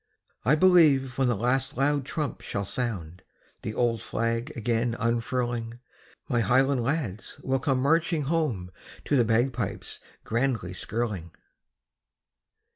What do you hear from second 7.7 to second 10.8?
marching home To the bagpipes grandly